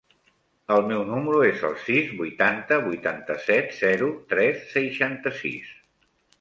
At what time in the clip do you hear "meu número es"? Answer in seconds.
0.91-1.61